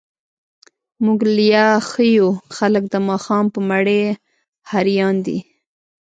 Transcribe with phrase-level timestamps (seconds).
[1.05, 4.01] موږ ليا ښه يو، خلګ د ماښام په مړۍ
[4.71, 5.37] هريان دي.